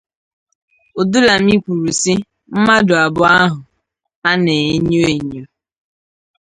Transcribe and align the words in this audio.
Odulami 0.99 1.53
kwuru 1.63 1.89
sị: 2.01 2.13
“Mmadụ 2.57 2.93
abụọ 3.03 3.25
ahụ 3.41 3.59
a 4.29 4.31
na-enyo 4.43 4.99
enyo 5.13 5.43